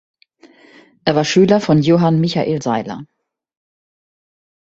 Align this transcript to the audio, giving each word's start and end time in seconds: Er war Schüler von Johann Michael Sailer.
Er 1.05 1.13
war 1.15 1.23
Schüler 1.23 1.61
von 1.61 1.83
Johann 1.83 2.19
Michael 2.19 2.59
Sailer. 2.63 3.05